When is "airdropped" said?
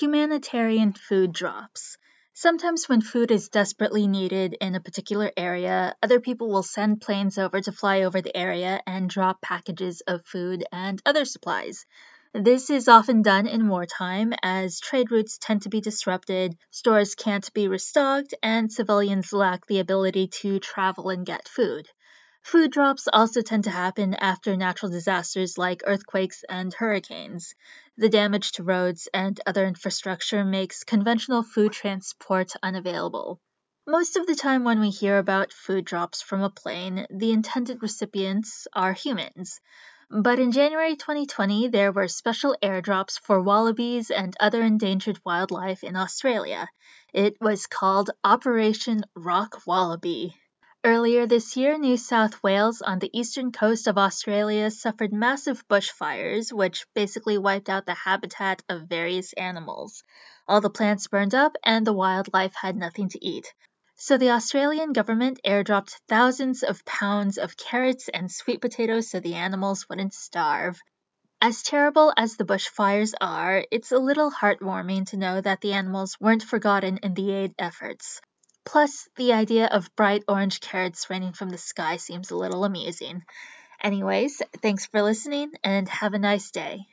65.46-66.00